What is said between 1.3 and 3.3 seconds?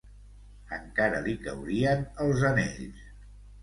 caurien els anells.